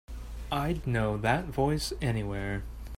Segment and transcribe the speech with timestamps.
[0.51, 2.63] I'd know that voice anywhere.